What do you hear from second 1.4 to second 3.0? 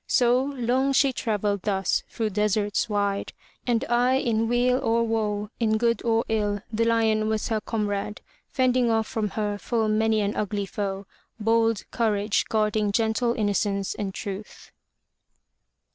thus through deserts